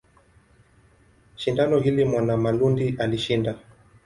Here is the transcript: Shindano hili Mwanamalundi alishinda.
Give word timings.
Shindano 1.35 1.79
hili 1.79 2.05
Mwanamalundi 2.05 2.95
alishinda. 2.99 3.55